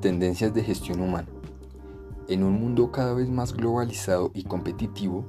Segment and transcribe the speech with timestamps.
[0.00, 1.26] Tendencias de gestión humana.
[2.28, 5.24] En un mundo cada vez más globalizado y competitivo,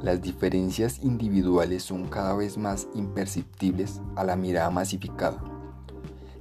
[0.00, 5.44] las diferencias individuales son cada vez más imperceptibles a la mirada masificada.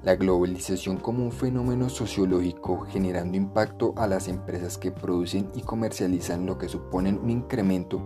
[0.02, 6.46] La globalización como un fenómeno sociológico generando impacto a las empresas que producen y comercializan
[6.46, 8.02] lo que suponen un incremento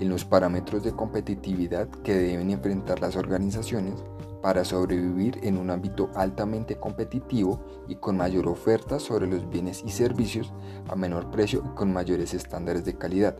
[0.00, 4.02] en los parámetros de competitividad que deben enfrentar las organizaciones
[4.44, 9.88] para sobrevivir en un ámbito altamente competitivo y con mayor oferta sobre los bienes y
[9.88, 10.52] servicios
[10.86, 13.38] a menor precio y con mayores estándares de calidad.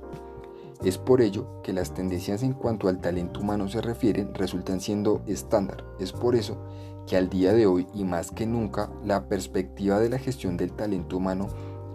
[0.83, 5.23] Es por ello que las tendencias en cuanto al talento humano se refieren resultan siendo
[5.27, 5.85] estándar.
[5.99, 6.57] Es por eso
[7.07, 10.73] que al día de hoy y más que nunca la perspectiva de la gestión del
[10.73, 11.49] talento humano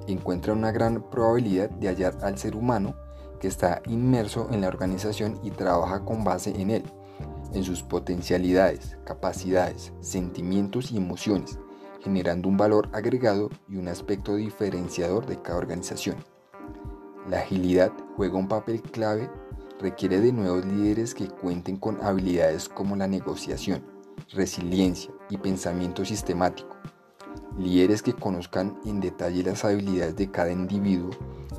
[0.05, 2.94] encuentra una gran probabilidad de hallar al ser humano
[3.39, 6.84] que está inmerso en la organización y trabaja con base en él,
[7.53, 11.58] en sus potencialidades, capacidades, sentimientos y emociones,
[12.02, 16.17] generando un valor agregado y un aspecto diferenciador de cada organización.
[17.30, 19.30] La agilidad juega un papel clave,
[19.80, 23.84] requiere de nuevos líderes que cuenten con habilidades como la negociación,
[24.31, 26.75] resiliencia y pensamiento sistemático.
[27.58, 31.09] Líderes que conozcan en detalle las habilidades de cada individuo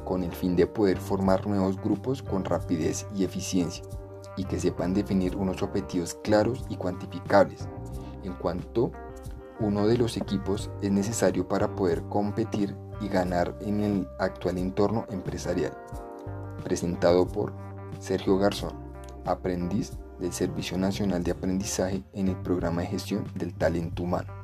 [0.04, 3.84] con el fin de poder formar nuevos grupos con rapidez y eficiencia
[4.40, 7.68] y que sepan definir unos objetivos claros y cuantificables
[8.24, 8.90] en cuanto
[9.60, 15.04] uno de los equipos es necesario para poder competir y ganar en el actual entorno
[15.10, 15.76] empresarial.
[16.64, 17.52] Presentado por
[17.98, 18.72] Sergio Garzón,
[19.26, 24.39] aprendiz del Servicio Nacional de Aprendizaje en el programa de gestión del talento humano.